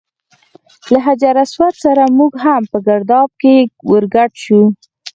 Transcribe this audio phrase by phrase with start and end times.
[0.91, 3.55] له حجر اسود سره موږ هم په ګرداب کې
[3.89, 4.61] ور ګډ شو.